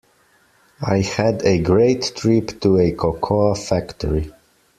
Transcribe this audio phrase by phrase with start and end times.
[0.81, 4.31] I had a great trip to a cocoa factory.